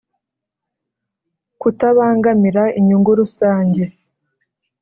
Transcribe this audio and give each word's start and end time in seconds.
kutabangamira 1.61 2.63
inyungu 2.79 3.11
rusange 3.19 3.83